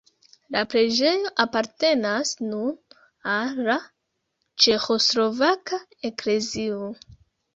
La 0.53 0.61
preĝejo 0.69 1.31
apartenas 1.43 2.31
nun 2.45 2.71
al 3.33 3.61
la 3.67 3.75
Ĉeĥoslovaka 4.65 5.79
eklezio. 6.11 6.91